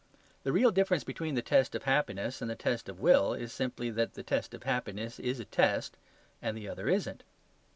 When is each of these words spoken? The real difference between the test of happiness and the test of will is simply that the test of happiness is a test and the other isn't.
The 0.41 0.51
real 0.51 0.71
difference 0.71 1.03
between 1.03 1.35
the 1.35 1.43
test 1.43 1.75
of 1.75 1.83
happiness 1.83 2.41
and 2.41 2.49
the 2.49 2.55
test 2.55 2.89
of 2.89 2.99
will 2.99 3.35
is 3.35 3.53
simply 3.53 3.91
that 3.91 4.15
the 4.15 4.23
test 4.23 4.55
of 4.55 4.63
happiness 4.63 5.19
is 5.19 5.39
a 5.39 5.45
test 5.45 5.95
and 6.41 6.57
the 6.57 6.67
other 6.67 6.89
isn't. 6.89 7.23